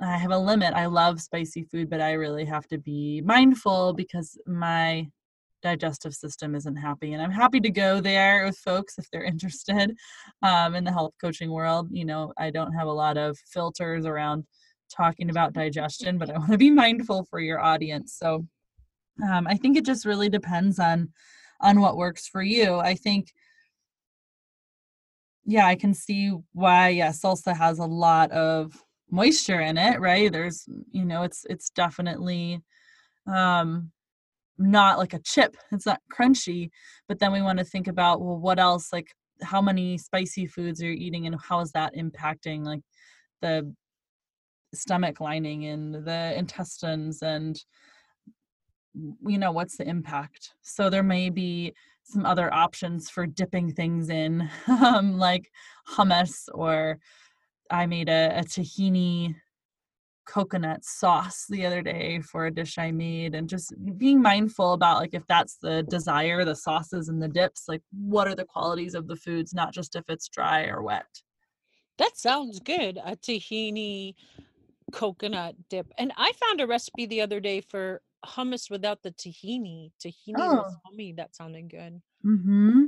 I 0.00 0.18
have 0.18 0.30
a 0.30 0.38
limit. 0.38 0.74
I 0.74 0.86
love 0.86 1.20
spicy 1.20 1.62
food, 1.64 1.88
but 1.88 2.00
I 2.00 2.12
really 2.12 2.44
have 2.44 2.66
to 2.68 2.78
be 2.78 3.22
mindful 3.22 3.94
because 3.94 4.38
my 4.46 5.08
digestive 5.62 6.14
system 6.14 6.54
isn't 6.54 6.76
happy. 6.76 7.14
And 7.14 7.22
I'm 7.22 7.30
happy 7.30 7.60
to 7.60 7.70
go 7.70 8.00
there 8.00 8.44
with 8.44 8.58
folks 8.58 8.98
if 8.98 9.10
they're 9.10 9.24
interested 9.34 9.96
um, 10.42 10.74
in 10.74 10.84
the 10.84 10.92
health 10.92 11.14
coaching 11.20 11.50
world. 11.50 11.88
You 11.90 12.04
know, 12.04 12.32
I 12.36 12.50
don't 12.50 12.72
have 12.72 12.88
a 12.88 12.92
lot 12.92 13.16
of 13.16 13.38
filters 13.52 14.04
around 14.04 14.44
talking 14.94 15.30
about 15.30 15.54
digestion, 15.54 16.18
but 16.18 16.30
I 16.30 16.38
want 16.38 16.52
to 16.52 16.58
be 16.58 16.70
mindful 16.70 17.24
for 17.24 17.40
your 17.40 17.60
audience. 17.60 18.16
So 18.18 18.46
um, 19.28 19.46
I 19.46 19.56
think 19.56 19.76
it 19.76 19.84
just 19.84 20.04
really 20.04 20.28
depends 20.28 20.78
on 20.78 21.12
on 21.62 21.80
what 21.80 21.96
works 21.96 22.28
for 22.28 22.42
you. 22.42 22.76
I 22.76 22.94
think 22.94 23.32
yeah, 25.46 25.66
I 25.66 25.76
can 25.76 25.94
see 25.94 26.32
why 26.52 26.88
yeah, 26.88 27.10
salsa 27.10 27.56
has 27.56 27.78
a 27.78 27.86
lot 27.86 28.30
of 28.32 28.74
moisture 29.10 29.60
in 29.60 29.78
it 29.78 30.00
right? 30.00 30.32
There's 30.32 30.68
you 30.90 31.04
know 31.04 31.22
it's 31.22 31.44
it's 31.48 31.70
definitely 31.70 32.60
um 33.26 33.90
not 34.58 34.98
like 34.98 35.12
a 35.12 35.18
chip 35.18 35.56
it's 35.72 35.84
not 35.84 36.00
crunchy 36.10 36.70
but 37.08 37.18
then 37.18 37.32
we 37.32 37.42
want 37.42 37.58
to 37.58 37.64
think 37.64 37.88
about 37.88 38.20
well 38.20 38.38
what 38.38 38.58
else 38.58 38.92
like 38.92 39.08
how 39.42 39.60
many 39.60 39.98
spicy 39.98 40.46
foods 40.46 40.82
are 40.82 40.86
you 40.86 40.92
eating 40.92 41.26
and 41.26 41.36
how 41.40 41.60
is 41.60 41.72
that 41.72 41.94
impacting 41.94 42.64
like 42.64 42.80
the 43.42 43.70
stomach 44.74 45.20
lining 45.20 45.66
and 45.66 45.94
the 45.94 46.34
intestines 46.38 47.22
and 47.22 47.62
you 49.26 49.38
know 49.38 49.52
what's 49.52 49.76
the 49.76 49.88
impact? 49.88 50.54
So 50.62 50.88
there 50.88 51.02
may 51.02 51.30
be 51.30 51.74
some 52.04 52.24
other 52.24 52.52
options 52.52 53.10
for 53.10 53.26
dipping 53.26 53.72
things 53.72 54.08
in 54.08 54.48
um, 54.68 55.18
like 55.18 55.50
hummus 55.88 56.48
or 56.54 56.98
I 57.70 57.86
made 57.86 58.08
a, 58.08 58.38
a 58.38 58.42
tahini 58.42 59.34
coconut 60.26 60.84
sauce 60.84 61.46
the 61.48 61.64
other 61.64 61.80
day 61.80 62.20
for 62.20 62.46
a 62.46 62.50
dish 62.50 62.78
I 62.78 62.90
made 62.90 63.34
and 63.34 63.48
just 63.48 63.72
being 63.96 64.20
mindful 64.20 64.72
about 64.72 64.98
like 64.98 65.14
if 65.14 65.26
that's 65.26 65.56
the 65.56 65.84
desire, 65.84 66.44
the 66.44 66.56
sauces 66.56 67.08
and 67.08 67.22
the 67.22 67.28
dips, 67.28 67.64
like 67.68 67.82
what 67.92 68.28
are 68.28 68.34
the 68.34 68.44
qualities 68.44 68.94
of 68.94 69.06
the 69.06 69.16
foods, 69.16 69.54
not 69.54 69.72
just 69.72 69.96
if 69.96 70.04
it's 70.08 70.28
dry 70.28 70.66
or 70.66 70.82
wet. 70.82 71.06
That 71.98 72.18
sounds 72.18 72.60
good. 72.60 72.98
A 73.02 73.16
tahini 73.16 74.14
coconut 74.92 75.54
dip. 75.70 75.86
And 75.96 76.12
I 76.16 76.32
found 76.32 76.60
a 76.60 76.66
recipe 76.66 77.06
the 77.06 77.22
other 77.22 77.40
day 77.40 77.60
for 77.60 78.02
hummus 78.26 78.70
without 78.70 79.02
the 79.02 79.12
tahini. 79.12 79.92
Tahini 80.04 80.34
oh. 80.36 80.64
hummy. 80.84 81.14
That 81.16 81.34
sounded 81.34 81.70
good. 81.70 82.02
Mm-hmm. 82.24 82.84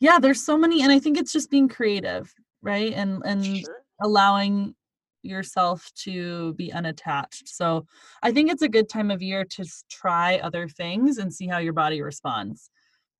Yeah, 0.00 0.18
there's 0.18 0.42
so 0.42 0.56
many, 0.56 0.82
and 0.82 0.92
I 0.92 1.00
think 1.00 1.18
it's 1.18 1.32
just 1.32 1.50
being 1.50 1.68
creative, 1.68 2.32
right? 2.62 2.92
And 2.94 3.20
and 3.24 3.44
sure 3.44 3.84
allowing 4.00 4.74
yourself 5.22 5.90
to 5.94 6.54
be 6.54 6.72
unattached. 6.72 7.48
So 7.48 7.86
I 8.22 8.32
think 8.32 8.50
it's 8.50 8.62
a 8.62 8.68
good 8.68 8.88
time 8.88 9.10
of 9.10 9.22
year 9.22 9.44
to 9.44 9.64
try 9.90 10.38
other 10.38 10.68
things 10.68 11.18
and 11.18 11.32
see 11.32 11.46
how 11.46 11.58
your 11.58 11.72
body 11.72 12.00
responds. 12.02 12.70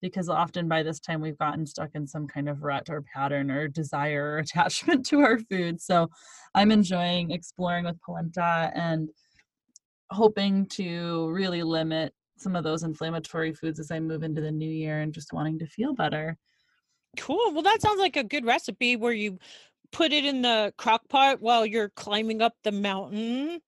Because 0.00 0.28
often 0.28 0.68
by 0.68 0.84
this 0.84 1.00
time 1.00 1.20
we've 1.20 1.38
gotten 1.38 1.66
stuck 1.66 1.90
in 1.94 2.06
some 2.06 2.28
kind 2.28 2.48
of 2.48 2.62
rut 2.62 2.88
or 2.88 3.02
pattern 3.02 3.50
or 3.50 3.66
desire 3.66 4.34
or 4.34 4.38
attachment 4.38 5.04
to 5.06 5.20
our 5.20 5.38
food. 5.50 5.80
So 5.80 6.08
I'm 6.54 6.70
enjoying 6.70 7.32
exploring 7.32 7.84
with 7.84 8.00
polenta 8.00 8.70
and 8.74 9.08
hoping 10.10 10.66
to 10.66 11.28
really 11.30 11.62
limit 11.62 12.12
some 12.38 12.54
of 12.54 12.62
those 12.62 12.84
inflammatory 12.84 13.52
foods 13.52 13.80
as 13.80 13.90
I 13.90 13.98
move 13.98 14.22
into 14.22 14.40
the 14.40 14.52
new 14.52 14.70
year 14.70 15.00
and 15.00 15.12
just 15.12 15.32
wanting 15.32 15.58
to 15.58 15.66
feel 15.66 15.92
better. 15.92 16.36
Cool. 17.16 17.52
Well, 17.52 17.62
that 17.62 17.82
sounds 17.82 17.98
like 17.98 18.16
a 18.16 18.22
good 18.22 18.44
recipe 18.44 18.96
where 18.96 19.12
you 19.12 19.38
put 19.92 20.12
it 20.12 20.24
in 20.24 20.42
the 20.42 20.72
crock 20.76 21.08
pot 21.08 21.40
while 21.40 21.64
you're 21.64 21.90
climbing 21.90 22.42
up 22.42 22.54
the 22.64 22.72
mountain. 22.72 23.60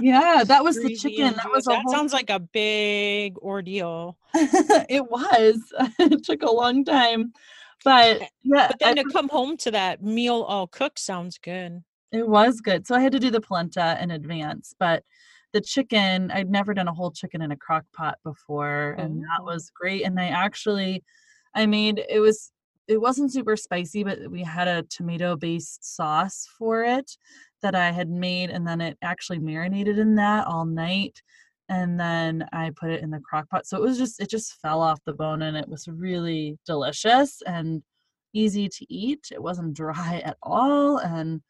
Yeah, 0.00 0.44
that 0.46 0.64
was 0.64 0.76
the 0.76 0.94
chicken. 0.94 1.34
That 1.36 1.50
was 1.50 1.64
that 1.64 1.82
whole... 1.84 1.92
sounds 1.92 2.12
like 2.12 2.30
a 2.30 2.40
big 2.40 3.36
ordeal. 3.38 4.16
it 4.34 5.04
was. 5.08 5.60
it 5.98 6.24
took 6.24 6.42
a 6.42 6.50
long 6.50 6.84
time. 6.84 7.32
But 7.84 8.22
eh, 8.22 8.26
yeah. 8.42 8.68
But 8.68 8.76
then 8.80 8.98
I, 8.98 9.02
to 9.02 9.08
come 9.10 9.28
home 9.28 9.56
to 9.58 9.70
that 9.72 10.02
meal 10.02 10.42
all 10.42 10.66
cooked 10.66 10.98
sounds 10.98 11.38
good. 11.38 11.82
It 12.12 12.26
was 12.28 12.60
good. 12.60 12.86
So 12.86 12.94
I 12.94 13.00
had 13.00 13.12
to 13.12 13.20
do 13.20 13.30
the 13.30 13.40
polenta 13.40 13.98
in 14.00 14.10
advance, 14.10 14.74
but 14.78 15.02
the 15.52 15.60
chicken, 15.60 16.30
I'd 16.30 16.50
never 16.50 16.74
done 16.74 16.88
a 16.88 16.94
whole 16.94 17.10
chicken 17.10 17.42
in 17.42 17.52
a 17.52 17.56
crock 17.56 17.84
pot 17.94 18.18
before, 18.24 18.94
and 18.98 19.22
that 19.22 19.40
oh. 19.40 19.44
was 19.44 19.70
great. 19.74 20.04
And 20.04 20.18
I 20.18 20.26
actually 20.26 21.04
I 21.54 21.66
made 21.66 22.04
it 22.08 22.20
was 22.20 22.52
it 22.88 23.00
wasn't 23.00 23.32
super 23.32 23.56
spicy, 23.56 24.04
but 24.04 24.30
we 24.30 24.42
had 24.42 24.68
a 24.68 24.82
tomato 24.84 25.36
based 25.36 25.84
sauce 25.96 26.48
for 26.58 26.84
it 26.84 27.16
that 27.62 27.74
I 27.74 27.90
had 27.90 28.08
made, 28.08 28.50
and 28.50 28.66
then 28.66 28.80
it 28.80 28.96
actually 29.02 29.38
marinated 29.38 29.98
in 29.98 30.14
that 30.16 30.46
all 30.46 30.64
night. 30.64 31.20
And 31.68 31.98
then 31.98 32.46
I 32.52 32.70
put 32.70 32.90
it 32.90 33.02
in 33.02 33.10
the 33.10 33.20
crock 33.20 33.48
pot. 33.48 33.66
So 33.66 33.76
it 33.76 33.82
was 33.82 33.98
just, 33.98 34.20
it 34.20 34.30
just 34.30 34.54
fell 34.60 34.80
off 34.80 35.00
the 35.04 35.12
bone 35.12 35.42
and 35.42 35.56
it 35.56 35.68
was 35.68 35.88
really 35.88 36.58
delicious 36.64 37.42
and 37.44 37.82
easy 38.32 38.68
to 38.68 38.86
eat. 38.88 39.30
It 39.32 39.42
wasn't 39.42 39.74
dry 39.74 40.20
at 40.24 40.36
all. 40.44 40.98
And 40.98 41.40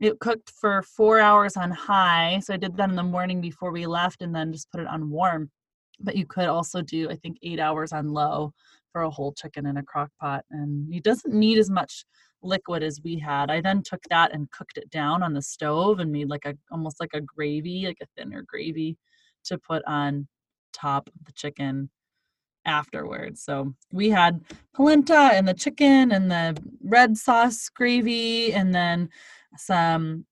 it 0.00 0.18
cooked 0.18 0.50
for 0.50 0.82
four 0.82 1.20
hours 1.20 1.56
on 1.56 1.70
high. 1.70 2.40
So 2.42 2.54
I 2.54 2.56
did 2.56 2.76
that 2.76 2.90
in 2.90 2.96
the 2.96 3.02
morning 3.04 3.40
before 3.40 3.70
we 3.70 3.86
left 3.86 4.22
and 4.22 4.34
then 4.34 4.52
just 4.52 4.70
put 4.72 4.80
it 4.80 4.88
on 4.88 5.10
warm. 5.10 5.50
But 6.00 6.16
you 6.16 6.26
could 6.26 6.46
also 6.46 6.82
do, 6.82 7.08
I 7.08 7.14
think, 7.14 7.36
eight 7.42 7.60
hours 7.60 7.92
on 7.92 8.08
low 8.08 8.52
for 8.92 9.02
a 9.02 9.10
whole 9.10 9.32
chicken 9.32 9.66
in 9.66 9.76
a 9.76 9.82
crock 9.82 10.10
pot 10.20 10.44
and 10.50 10.92
he 10.92 11.00
doesn't 11.00 11.34
need 11.34 11.58
as 11.58 11.70
much 11.70 12.04
liquid 12.42 12.82
as 12.82 13.00
we 13.02 13.18
had. 13.18 13.50
I 13.50 13.60
then 13.60 13.82
took 13.82 14.02
that 14.10 14.32
and 14.32 14.50
cooked 14.50 14.78
it 14.78 14.90
down 14.90 15.22
on 15.22 15.34
the 15.34 15.42
stove 15.42 16.00
and 16.00 16.10
made 16.10 16.28
like 16.28 16.46
a 16.46 16.54
almost 16.70 17.00
like 17.00 17.14
a 17.14 17.20
gravy 17.20 17.86
like 17.86 17.98
a 18.02 18.06
thinner 18.16 18.44
gravy 18.46 18.96
to 19.44 19.58
put 19.58 19.82
on 19.86 20.26
top 20.72 21.08
of 21.08 21.24
the 21.26 21.32
chicken 21.32 21.90
afterwards. 22.66 23.42
So 23.42 23.74
we 23.92 24.10
had 24.10 24.40
polenta 24.74 25.14
and 25.14 25.46
the 25.46 25.54
chicken 25.54 26.12
and 26.12 26.30
the 26.30 26.56
red 26.82 27.16
sauce 27.16 27.68
gravy 27.68 28.52
and 28.52 28.74
then 28.74 29.08
some 29.56 30.26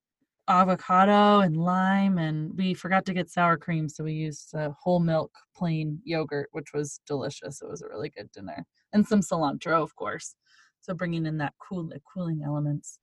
avocado 0.49 1.41
and 1.41 1.57
lime 1.57 2.19
and 2.19 2.57
we 2.57 2.73
forgot 2.73 3.05
to 3.05 3.13
get 3.13 3.31
sour 3.31 3.57
cream 3.57 3.89
so 3.89 4.03
we 4.03 4.13
used 4.13 4.55
uh, 4.55 4.71
whole 4.83 4.99
milk 4.99 5.31
plain 5.55 6.01
yogurt 6.05 6.49
which 6.53 6.73
was 6.73 7.01
delicious. 7.07 7.61
It 7.61 7.69
was 7.69 7.83
a 7.83 7.89
really 7.89 8.09
good 8.09 8.31
dinner. 8.33 8.65
And 8.93 9.07
some 9.07 9.21
cilantro 9.21 9.83
of 9.83 9.95
course. 9.95 10.35
So 10.81 10.95
bringing 10.95 11.27
in 11.27 11.39
that 11.39 11.53
cool 11.59 11.91
cooling 12.13 12.43
elements. 12.45 12.99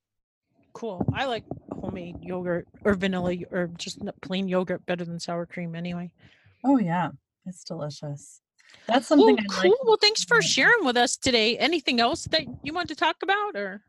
Cool. 0.72 1.06
I 1.14 1.26
like 1.26 1.44
homemade 1.72 2.16
yogurt 2.20 2.66
or 2.84 2.94
vanilla 2.94 3.36
or 3.50 3.68
just 3.78 4.00
plain 4.22 4.48
yogurt 4.48 4.84
better 4.84 5.04
than 5.04 5.20
sour 5.20 5.46
cream 5.46 5.74
anyway. 5.74 6.10
Oh 6.64 6.78
yeah. 6.78 7.10
It's 7.46 7.62
delicious. 7.62 8.40
That's 8.88 9.06
something 9.06 9.36
cool. 9.48 9.70
Like. 9.70 9.84
well 9.84 9.98
thanks 10.00 10.24
for 10.24 10.42
sharing 10.42 10.84
with 10.84 10.96
us 10.96 11.16
today. 11.16 11.56
Anything 11.58 12.00
else 12.00 12.24
that 12.24 12.42
you 12.64 12.72
want 12.72 12.88
to 12.88 12.96
talk 12.96 13.16
about 13.22 13.54
or? 13.54 13.82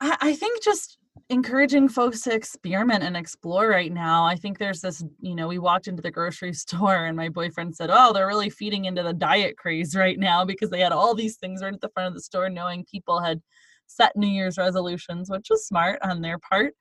I, 0.00 0.16
I 0.20 0.34
think 0.34 0.62
just 0.62 0.98
encouraging 1.28 1.88
folks 1.88 2.22
to 2.22 2.34
experiment 2.34 3.02
and 3.02 3.16
explore 3.16 3.68
right 3.68 3.92
now. 3.92 4.24
I 4.24 4.36
think 4.36 4.58
there's 4.58 4.80
this, 4.80 5.04
you 5.20 5.34
know, 5.34 5.48
we 5.48 5.58
walked 5.58 5.88
into 5.88 6.02
the 6.02 6.10
grocery 6.10 6.52
store 6.54 7.06
and 7.06 7.16
my 7.16 7.28
boyfriend 7.28 7.76
said, 7.76 7.90
Oh, 7.92 8.12
they're 8.12 8.26
really 8.26 8.50
feeding 8.50 8.86
into 8.86 9.02
the 9.02 9.12
diet 9.12 9.56
craze 9.56 9.94
right 9.94 10.18
now 10.18 10.44
because 10.44 10.70
they 10.70 10.80
had 10.80 10.92
all 10.92 11.14
these 11.14 11.36
things 11.36 11.62
right 11.62 11.74
at 11.74 11.80
the 11.80 11.90
front 11.90 12.08
of 12.08 12.14
the 12.14 12.20
store, 12.20 12.48
knowing 12.48 12.84
people 12.84 13.20
had 13.20 13.40
set 13.86 14.16
New 14.16 14.28
Year's 14.28 14.58
resolutions, 14.58 15.30
which 15.30 15.48
was 15.50 15.66
smart 15.66 15.98
on 16.02 16.20
their 16.20 16.38
part. 16.38 16.74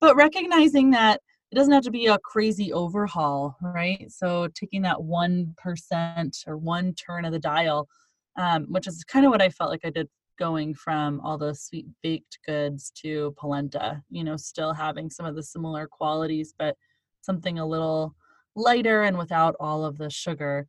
But 0.00 0.16
recognizing 0.16 0.90
that 0.90 1.20
it 1.50 1.54
doesn't 1.54 1.72
have 1.72 1.84
to 1.84 1.90
be 1.90 2.06
a 2.06 2.18
crazy 2.18 2.72
overhaul, 2.72 3.56
right? 3.62 4.10
So 4.10 4.48
taking 4.54 4.82
that 4.82 4.96
1% 4.96 6.42
or 6.46 6.56
one 6.56 6.94
turn 6.94 7.24
of 7.24 7.32
the 7.32 7.38
dial, 7.38 7.88
um, 8.36 8.66
which 8.68 8.86
is 8.86 9.04
kind 9.04 9.24
of 9.24 9.30
what 9.30 9.42
I 9.42 9.48
felt 9.48 9.70
like 9.70 9.84
I 9.84 9.90
did 9.90 10.08
going 10.36 10.74
from 10.74 11.20
all 11.20 11.38
those 11.38 11.62
sweet 11.62 11.86
baked 12.02 12.38
goods 12.46 12.90
to 13.02 13.34
polenta, 13.36 14.02
you 14.10 14.24
know, 14.24 14.36
still 14.36 14.72
having 14.72 15.10
some 15.10 15.26
of 15.26 15.34
the 15.34 15.42
similar 15.42 15.86
qualities, 15.86 16.54
but 16.58 16.76
something 17.22 17.58
a 17.58 17.66
little 17.66 18.14
lighter 18.54 19.02
and 19.02 19.18
without 19.18 19.54
all 19.60 19.84
of 19.84 19.98
the 19.98 20.10
sugar. 20.10 20.66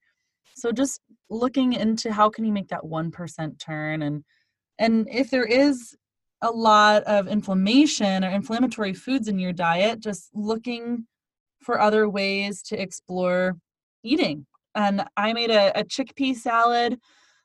So 0.56 0.72
just 0.72 1.02
looking 1.30 1.74
into 1.74 2.12
how 2.12 2.30
can 2.30 2.46
you 2.46 2.52
make 2.52 2.70
that 2.70 2.84
1% 2.84 3.60
turn 3.60 4.02
and 4.02 4.24
and 4.80 5.08
if 5.10 5.32
there 5.32 5.46
is 5.46 5.96
a 6.42 6.52
lot 6.52 7.04
of 7.04 7.28
inflammation 7.28 8.24
or 8.24 8.30
inflammatory 8.30 8.94
foods 8.94 9.28
in 9.28 9.40
your 9.40 9.54
diet, 9.54 10.00
just 10.00 10.30
looking 10.36 11.08
for 11.64 11.80
other 11.82 12.08
ways 12.08 12.62
to 12.62 12.80
explore 12.80 13.58
eating. 14.04 14.46
And 14.76 15.04
I 15.18 15.34
made 15.34 15.50
a, 15.50 15.78
a 15.80 15.84
chickpea 15.84 16.36
salad 16.36 17.00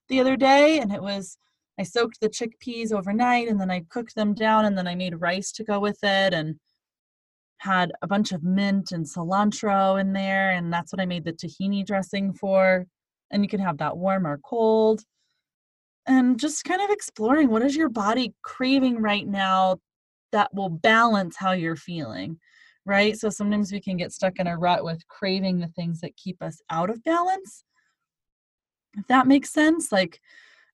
the 0.08 0.20
other 0.20 0.36
day 0.36 0.80
and 0.80 0.92
it 0.92 1.02
was 1.02 1.38
I 1.82 1.84
soaked 1.84 2.20
the 2.20 2.28
chickpeas 2.28 2.92
overnight 2.92 3.48
and 3.48 3.60
then 3.60 3.68
I 3.68 3.84
cooked 3.90 4.14
them 4.14 4.34
down 4.34 4.66
and 4.66 4.78
then 4.78 4.86
I 4.86 4.94
made 4.94 5.20
rice 5.20 5.50
to 5.50 5.64
go 5.64 5.80
with 5.80 5.98
it 6.04 6.32
and 6.32 6.54
had 7.58 7.90
a 8.02 8.06
bunch 8.06 8.30
of 8.30 8.44
mint 8.44 8.92
and 8.92 9.04
cilantro 9.04 10.00
in 10.00 10.12
there 10.12 10.52
and 10.52 10.72
that's 10.72 10.92
what 10.92 11.00
I 11.02 11.06
made 11.06 11.24
the 11.24 11.32
tahini 11.32 11.84
dressing 11.84 12.34
for. 12.34 12.86
And 13.32 13.42
you 13.42 13.48
can 13.48 13.58
have 13.58 13.78
that 13.78 13.96
warm 13.96 14.28
or 14.28 14.38
cold. 14.44 15.02
And 16.06 16.38
just 16.38 16.62
kind 16.62 16.80
of 16.80 16.90
exploring 16.90 17.50
what 17.50 17.62
is 17.62 17.74
your 17.74 17.88
body 17.88 18.32
craving 18.44 19.02
right 19.02 19.26
now 19.26 19.78
that 20.30 20.54
will 20.54 20.68
balance 20.70 21.34
how 21.36 21.50
you're 21.50 21.74
feeling, 21.74 22.38
right? 22.86 23.18
So 23.18 23.28
sometimes 23.28 23.72
we 23.72 23.80
can 23.80 23.96
get 23.96 24.12
stuck 24.12 24.38
in 24.38 24.46
a 24.46 24.56
rut 24.56 24.84
with 24.84 25.04
craving 25.08 25.58
the 25.58 25.72
things 25.74 26.00
that 26.02 26.16
keep 26.16 26.40
us 26.40 26.60
out 26.70 26.90
of 26.90 27.02
balance. 27.02 27.64
If 28.96 29.08
that 29.08 29.26
makes 29.26 29.50
sense, 29.50 29.90
like 29.90 30.20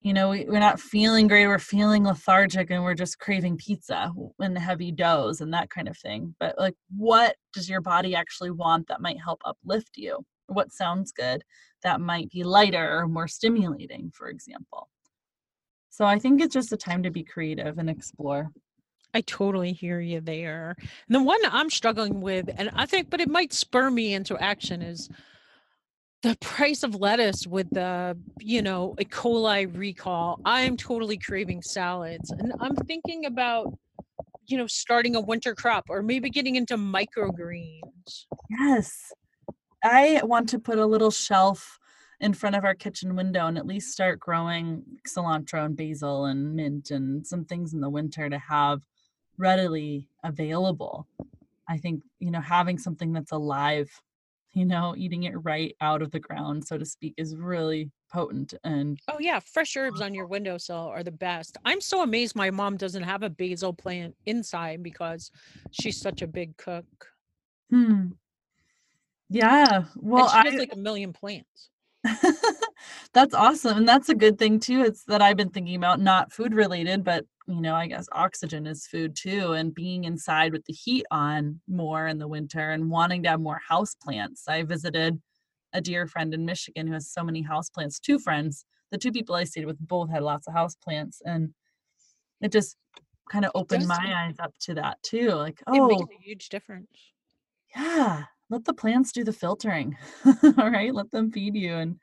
you 0.09 0.15
know 0.15 0.31
we, 0.31 0.47
are 0.47 0.59
not 0.59 0.81
feeling 0.81 1.29
great 1.29 1.47
we're 1.47 1.59
feeling 1.59 2.03
lethargic 2.03 2.71
and 2.71 2.83
we're 2.83 2.95
just 2.95 3.19
craving 3.19 3.59
pizza 3.59 4.11
and 4.39 4.57
heavy 4.57 4.91
doughs 4.91 5.43
and 5.43 5.53
that 5.53 5.69
kind 5.69 5.87
of 5.87 5.99
thing 5.99 6.35
but 6.41 6.59
like 6.59 6.75
what 6.97 7.37
does 7.53 7.69
your 7.69 7.83
body 7.83 8.15
actually 8.15 8.51
want 8.51 8.89
that 8.89 9.03
might 9.03 9.21
help 9.23 9.43
uplift 9.45 9.99
you? 9.99 10.25
What 10.47 10.73
sounds 10.73 11.13
good 11.13 11.45
that 11.83 12.01
might 12.01 12.31
be 12.31 12.43
lighter 12.43 12.99
or 12.99 13.07
more 13.07 13.29
stimulating 13.29 14.11
for 14.15 14.31
example? 14.31 14.89
So 15.91 16.07
i 16.07 16.19
think 16.19 16.41
it's 16.41 16.55
just 16.55 16.73
a 16.73 16.79
time 16.79 17.03
to 17.03 17.11
be 17.11 17.23
creative 17.23 17.77
and 17.77 17.91
explore. 17.91 18.51
I 19.13 19.21
totally 19.21 19.73
hear 19.75 20.01
you 20.01 20.23
there. 20.23 20.75
And 20.79 21.15
the 21.15 21.23
one 21.23 21.41
I'm 21.45 21.71
struggling 21.71 22.21
with, 22.21 22.49
and 22.57 22.71
I 22.75 22.85
think, 22.87 23.11
but 23.11 23.21
it 23.21 23.29
might 23.29 23.53
spur 23.53 23.91
me 23.91 24.15
into 24.15 24.39
action, 24.39 24.81
is 24.83 25.09
the 26.23 26.37
price 26.41 26.83
of 26.83 26.97
lettuce 26.97 27.47
with 27.47 27.69
the 27.71 28.17
you 28.41 28.63
know 28.63 28.95
E. 29.01 29.05
coli 29.05 29.67
recall 29.77 30.41
i'm 30.45 30.77
totally 30.77 31.17
craving 31.17 31.63
salads 31.63 32.31
and 32.31 32.53
i'm 32.61 32.75
thinking 32.75 33.27
about 33.27 33.73
you 34.47 34.59
know 34.59 34.67
starting 34.67 35.15
a 35.15 35.21
winter 35.21 35.55
crop 35.55 35.85
or 35.89 36.03
maybe 36.03 36.31
getting 36.31 36.57
into 36.57 36.77
microgreens 36.77 38.27
yes 38.51 39.13
i 39.85 40.21
want 40.25 40.49
to 40.49 40.59
put 40.59 40.79
a 40.79 40.87
little 40.87 41.11
shelf 41.11 41.79
in 42.21 42.33
front 42.33 42.57
of 42.57 42.65
our 42.65 42.75
kitchen 42.75 43.15
window 43.15 43.47
and 43.47 43.57
at 43.57 43.67
least 43.67 43.93
start 43.93 44.19
growing 44.19 44.83
cilantro 45.07 45.65
and 45.67 45.77
basil 45.77 46.25
and 46.25 46.55
mint 46.57 46.91
and 46.91 47.25
some 47.25 47.45
things 47.45 47.75
in 47.75 47.81
the 47.81 47.91
winter 47.91 48.29
to 48.29 48.39
have 48.39 48.81
readily 49.37 50.09
available 50.25 51.07
i 51.69 51.77
think 51.77 52.03
you 52.19 52.33
know 52.33 52.41
having 52.41 52.77
something 52.77 53.13
that's 53.13 53.31
alive 53.31 53.89
you 54.53 54.65
know, 54.65 54.95
eating 54.97 55.25
it 55.25 55.35
right 55.45 55.75
out 55.81 56.03
of 56.03 56.11
the 56.11 56.21
ground, 56.21 56.67
so 56.67 56.79
to 56.79 56.85
speak, 56.85 57.15
is 57.17 57.37
really 57.37 57.91
potent 58.11 58.55
and 58.65 58.99
oh 59.09 59.19
yeah 59.21 59.39
fresh 59.39 59.77
herbs 59.77 60.01
on 60.01 60.15
your 60.15 60.27
windowsill 60.27 60.91
are 60.95 61.03
the 61.03 61.11
best 61.11 61.59
i'm 61.67 61.79
so 61.79 62.03
amazed 62.03 62.35
my 62.35 62.51
mom 62.51 62.75
doesn't 62.75 63.03
have 63.03 63.23
a 63.23 63.29
basil 63.29 63.71
plant 63.71 64.15
inside 64.25 64.83
because 64.83 65.31
she's 65.73 66.01
such 66.01 66.23
a 66.23 66.27
big 66.27 66.57
cook 66.57 66.87
hmm 67.71 68.07
yeah 69.29 69.85
well 69.97 70.23
and 70.23 70.31
she 70.31 70.51
has 70.51 70.55
I, 70.55 70.59
like 70.59 70.73
a 70.73 70.79
million 70.79 71.13
plants 71.13 71.69
that's 73.13 73.35
awesome. 73.35 73.79
And 73.79 73.89
that's 73.89 74.09
a 74.09 74.15
good 74.15 74.39
thing 74.39 74.61
too. 74.61 74.83
It's 74.83 75.05
that 75.05 75.23
I've 75.23 75.37
been 75.37 75.51
thinking 75.51 75.77
about 75.77 76.01
not 76.01 76.33
food 76.33 76.55
related, 76.55 77.05
but 77.05 77.25
you 77.49 77.63
know, 77.63 77.75
I 77.75 77.87
guess 77.87 78.07
oxygen 78.13 78.67
is 78.67 78.87
food 78.87 79.17
too. 79.17 79.53
And 79.55 79.75
being 79.75 80.05
inside 80.05 80.53
with 80.53 80.67
the 80.67 80.75
heat 80.75 81.07
on 81.11 81.61
more 81.67 82.07
in 82.07 82.19
the 82.19 82.29
winter 82.29 82.71
and 82.71 82.91
wanting 82.91 83.23
to 83.23 83.31
have 83.31 83.41
more 83.41 83.61
house 83.67 83.95
plants. 83.95 84.47
I 84.47 84.63
visited 84.65 85.21
a 85.73 85.81
dear 85.81 86.07
friend 86.07 86.33
in 86.35 86.45
Michigan 86.45 86.87
who 86.87 86.93
has 86.93 87.11
so 87.11 87.25
many 87.25 87.41
house 87.41 87.71
plants, 87.71 87.99
two 87.99 88.19
friends. 88.19 88.67
The 88.93 88.99
two 88.99 89.13
people 89.13 89.35
I 89.35 89.45
stayed 89.45 89.65
with 89.65 89.79
both 89.81 90.11
had 90.11 90.23
lots 90.23 90.47
of 90.47 90.53
house 90.53 90.77
plants. 90.77 91.23
And 91.25 91.55
it 92.43 92.53
just 92.53 92.77
kind 93.31 93.47
of 93.47 93.53
opened 93.55 93.89
my 93.89 94.27
eyes 94.27 94.37
up 94.39 94.53
to 94.61 94.75
that 94.75 95.03
too. 95.03 95.31
Like, 95.31 95.63
oh, 95.67 95.85
it 95.87 95.89
makes 95.89 96.03
oh 96.03 96.15
a 96.15 96.23
huge 96.23 96.49
difference. 96.51 96.91
Yeah, 97.75 98.25
let 98.51 98.65
the 98.65 98.75
plants 98.75 99.13
do 99.13 99.25
the 99.25 99.33
filtering. 99.33 99.97
All 100.27 100.35
right, 100.71 100.95
let 100.95 101.11
them 101.11 101.31
feed 101.31 101.55
you, 101.55 101.75
and 101.75 101.97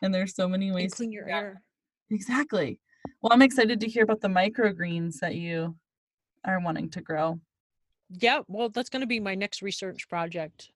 and 0.00 0.14
there's 0.14 0.34
so 0.34 0.48
many 0.48 0.70
ways 0.70 0.84
and 0.84 0.92
clean 0.92 1.12
your 1.12 1.28
air. 1.28 1.62
Exactly. 2.10 2.80
Well, 3.20 3.32
I'm 3.32 3.42
excited 3.42 3.80
to 3.80 3.88
hear 3.88 4.04
about 4.04 4.20
the 4.20 4.28
microgreens 4.28 5.18
that 5.20 5.36
you 5.36 5.76
are 6.44 6.60
wanting 6.60 6.90
to 6.90 7.00
grow. 7.00 7.40
Yeah, 8.10 8.40
well, 8.48 8.68
that's 8.68 8.90
going 8.90 9.00
to 9.00 9.06
be 9.06 9.20
my 9.20 9.34
next 9.34 9.62
research 9.62 10.08
project. 10.08 10.70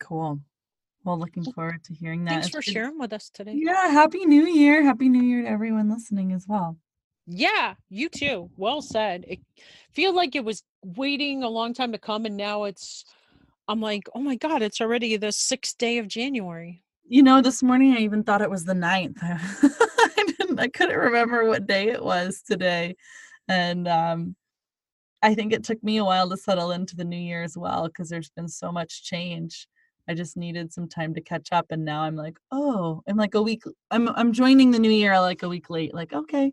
Cool. 0.00 0.40
Well, 1.04 1.18
looking 1.18 1.44
forward 1.44 1.84
to 1.84 1.94
hearing 1.94 2.24
that. 2.24 2.30
Thanks 2.30 2.48
for 2.48 2.62
sharing 2.62 2.98
with 2.98 3.12
us 3.12 3.30
today. 3.30 3.52
Yeah, 3.54 3.88
happy 3.88 4.24
new 4.24 4.46
year. 4.46 4.82
Happy 4.82 5.08
new 5.08 5.22
year 5.22 5.42
to 5.42 5.48
everyone 5.48 5.88
listening 5.88 6.32
as 6.32 6.46
well. 6.48 6.76
Yeah, 7.26 7.74
you 7.88 8.08
too. 8.08 8.50
Well 8.56 8.82
said. 8.82 9.24
It 9.28 9.40
feel 9.92 10.14
like 10.14 10.34
it 10.34 10.44
was 10.44 10.62
waiting 10.84 11.42
a 11.42 11.48
long 11.48 11.74
time 11.74 11.92
to 11.92 11.98
come 11.98 12.24
and 12.24 12.36
now 12.36 12.64
it's 12.64 13.04
I'm 13.68 13.80
like, 13.80 14.08
"Oh 14.14 14.20
my 14.20 14.36
god, 14.36 14.62
it's 14.62 14.80
already 14.80 15.16
the 15.16 15.32
6th 15.32 15.76
day 15.76 15.98
of 15.98 16.06
January." 16.06 16.82
You 17.08 17.22
know, 17.22 17.40
this 17.40 17.62
morning 17.62 17.94
I 17.94 18.00
even 18.00 18.22
thought 18.22 18.42
it 18.42 18.50
was 18.50 18.64
the 18.64 18.74
9th. 18.74 19.20
I 20.60 20.68
couldn't 20.68 20.98
remember 20.98 21.44
what 21.46 21.66
day 21.66 21.88
it 21.88 22.02
was 22.02 22.42
today. 22.46 22.96
And 23.48 23.88
um 23.88 24.36
I 25.22 25.34
think 25.34 25.52
it 25.52 25.64
took 25.64 25.82
me 25.82 25.96
a 25.96 26.04
while 26.04 26.28
to 26.30 26.36
settle 26.36 26.72
into 26.72 26.94
the 26.96 27.04
new 27.04 27.16
year 27.16 27.42
as 27.42 27.56
well 27.56 27.86
because 27.86 28.08
there's 28.08 28.30
been 28.30 28.48
so 28.48 28.70
much 28.70 29.02
change. 29.02 29.66
I 30.08 30.14
just 30.14 30.36
needed 30.36 30.72
some 30.72 30.88
time 30.88 31.14
to 31.14 31.20
catch 31.20 31.48
up 31.52 31.66
and 31.70 31.84
now 31.84 32.02
I'm 32.02 32.16
like, 32.16 32.38
"Oh, 32.52 33.02
I'm 33.08 33.16
like 33.16 33.34
a 33.34 33.42
week 33.42 33.62
I'm 33.90 34.08
I'm 34.10 34.32
joining 34.32 34.70
the 34.70 34.78
new 34.78 34.90
year 34.90 35.18
like 35.20 35.42
a 35.42 35.48
week 35.48 35.70
late. 35.70 35.94
Like, 35.94 36.12
okay, 36.12 36.52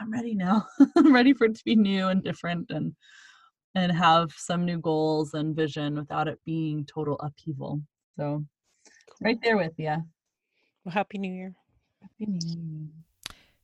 I'm 0.00 0.10
ready 0.12 0.34
now. 0.34 0.66
I'm 0.96 1.14
ready 1.14 1.32
for 1.32 1.46
it 1.46 1.56
to 1.56 1.64
be 1.64 1.76
new 1.76 2.08
and 2.08 2.22
different 2.22 2.70
and 2.70 2.94
and 3.74 3.90
have 3.92 4.32
some 4.36 4.64
new 4.64 4.78
goals 4.78 5.34
and 5.34 5.56
vision 5.56 5.96
without 5.96 6.28
it 6.28 6.38
being 6.44 6.84
total 6.84 7.16
upheaval. 7.20 7.82
So 8.16 8.44
right 9.20 9.38
there 9.42 9.56
with 9.56 9.72
you. 9.78 9.96
Well, 10.84 10.92
happy 10.92 11.18
new 11.18 11.32
year. 11.32 11.54
Happy 12.02 12.26
new 12.26 12.40
year. 12.42 12.88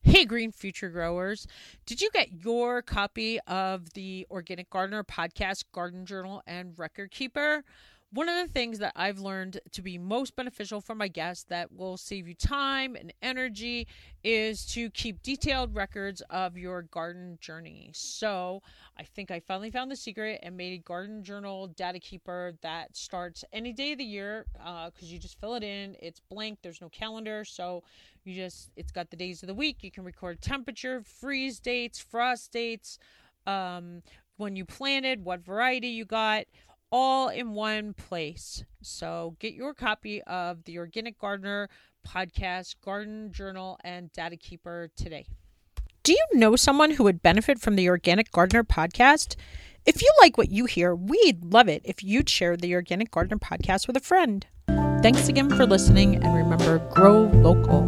Hey, 0.01 0.23
Green 0.23 0.51
Future 0.51 0.89
Growers. 0.89 1.45
Did 1.85 2.01
you 2.01 2.09
get 2.11 2.31
your 2.31 2.81
copy 2.81 3.39
of 3.47 3.93
the 3.93 4.25
Organic 4.31 4.69
Gardener 4.69 5.03
podcast, 5.03 5.65
Garden 5.73 6.05
Journal, 6.05 6.41
and 6.47 6.73
Record 6.77 7.11
Keeper? 7.11 7.63
One 8.11 8.27
of 8.27 8.35
the 8.43 8.51
things 8.51 8.79
that 8.79 8.93
I've 8.95 9.19
learned 9.19 9.59
to 9.71 9.83
be 9.83 9.99
most 9.99 10.35
beneficial 10.35 10.81
for 10.81 10.95
my 10.95 11.07
guests 11.07 11.45
that 11.49 11.71
will 11.71 11.95
save 11.95 12.27
you 12.27 12.33
time 12.33 12.95
and 12.95 13.13
energy 13.21 13.85
is 14.23 14.65
to 14.67 14.89
keep 14.89 15.21
detailed 15.21 15.75
records 15.75 16.23
of 16.31 16.57
your 16.57 16.81
garden 16.81 17.37
journey. 17.39 17.91
So 17.93 18.63
I 18.97 19.03
think 19.03 19.29
I 19.29 19.39
finally 19.39 19.69
found 19.69 19.91
the 19.91 19.95
secret 19.95 20.39
and 20.41 20.57
made 20.57 20.73
a 20.73 20.81
garden 20.81 21.23
journal 21.23 21.67
data 21.67 21.99
keeper 21.99 22.53
that 22.63 22.97
starts 22.97 23.45
any 23.53 23.73
day 23.73 23.91
of 23.91 23.99
the 23.99 24.05
year 24.05 24.47
because 24.53 24.91
uh, 25.03 25.05
you 25.05 25.19
just 25.19 25.39
fill 25.39 25.53
it 25.53 25.63
in. 25.63 25.95
It's 26.01 26.19
blank, 26.31 26.57
there's 26.63 26.81
no 26.81 26.89
calendar. 26.89 27.45
So 27.45 27.83
you 28.23 28.33
just, 28.33 28.71
it's 28.75 28.91
got 28.91 29.11
the 29.11 29.17
days 29.17 29.43
of 29.43 29.47
the 29.47 29.53
week. 29.53 29.83
You 29.83 29.91
can 29.91 30.03
record 30.03 30.41
temperature, 30.41 31.03
freeze 31.03 31.59
dates, 31.59 31.99
frost 31.99 32.51
dates, 32.51 32.97
um, 33.45 34.01
when 34.37 34.55
you 34.55 34.63
planted, 34.63 35.25
what 35.25 35.41
variety 35.41 35.89
you 35.89 36.05
got 36.05 36.45
all 36.91 37.29
in 37.29 37.53
one 37.53 37.93
place. 37.93 38.63
So 38.81 39.35
get 39.39 39.53
your 39.53 39.73
copy 39.73 40.21
of 40.23 40.63
the 40.63 40.77
Organic 40.77 41.19
Gardener 41.19 41.69
podcast, 42.07 42.75
Garden 42.83 43.31
Journal, 43.31 43.77
and 43.83 44.11
Data 44.13 44.37
Keeper 44.37 44.89
today. 44.95 45.25
Do 46.03 46.13
you 46.13 46.25
know 46.33 46.55
someone 46.55 46.91
who 46.91 47.03
would 47.03 47.21
benefit 47.21 47.59
from 47.59 47.75
the 47.75 47.89
Organic 47.89 48.31
Gardener 48.31 48.63
podcast? 48.63 49.35
If 49.85 50.01
you 50.01 50.11
like 50.21 50.37
what 50.37 50.49
you 50.49 50.65
hear, 50.65 50.95
we'd 50.95 51.43
love 51.43 51.67
it 51.67 51.81
if 51.85 52.03
you'd 52.03 52.29
share 52.29 52.55
the 52.55 52.73
Organic 52.73 53.11
Gardener 53.11 53.37
podcast 53.37 53.85
with 53.87 53.97
a 53.97 54.01
friend. 54.01 54.45
Thanks 55.01 55.27
again 55.29 55.49
for 55.49 55.65
listening, 55.65 56.15
and 56.15 56.35
remember 56.35 56.79
grow 56.93 57.23
local. 57.23 57.85